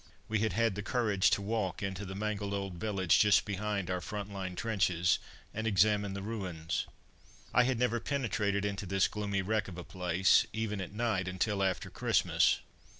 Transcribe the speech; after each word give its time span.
We 0.27 0.39
had 0.39 0.53
had 0.53 0.73
the 0.73 0.81
courage 0.81 1.29
to 1.29 1.43
walk 1.43 1.83
into 1.83 2.05
the 2.07 2.15
mangled 2.15 2.55
old 2.55 2.73
village 2.73 3.19
just 3.19 3.45
behind 3.45 3.87
our 3.91 4.01
front 4.01 4.33
line 4.33 4.55
trenches, 4.55 5.19
and 5.53 5.67
examine 5.67 6.15
the 6.15 6.23
ruins. 6.23 6.87
I 7.53 7.65
had 7.65 7.77
never 7.77 7.99
penetrated 7.99 8.65
into 8.65 8.87
this 8.87 9.07
gloomy 9.07 9.43
wreck 9.43 9.67
of 9.67 9.77
a 9.77 9.83
place, 9.83 10.47
even 10.53 10.81
at 10.81 10.91
night, 10.91 11.27
until 11.27 11.61
after 11.61 11.91
Christmas. 11.91 12.61